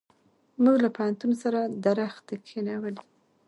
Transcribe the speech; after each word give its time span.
موږ 0.63 0.75
له 0.83 0.89
پوهنتون 0.95 1.31
سره 1.43 1.59
درختي 1.85 2.35
کښېنولې. 2.43 3.03